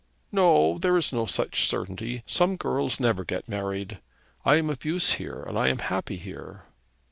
'No; 0.31 0.79
there 0.79 0.97
is 0.97 1.13
no 1.13 1.27
such 1.27 1.67
certainty. 1.67 2.23
Some 2.25 2.55
girls 2.57 2.99
never 2.99 3.23
get 3.23 3.47
married. 3.47 3.99
I 4.43 4.55
am 4.55 4.71
of 4.71 4.83
use 4.83 5.11
here, 5.21 5.43
and 5.43 5.59
I 5.59 5.67
am 5.67 5.77
happy 5.77 6.15
here.' 6.17 6.63